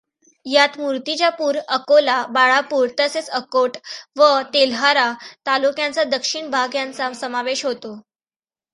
[0.45, 3.77] यात मुर्तिजापूर, अकोला, बाळापूर तसेच अकोट
[4.15, 5.11] व तेल्हारा
[5.45, 7.99] तालुक्यांचा दक्षिण भाग यांचा समावेश होतो.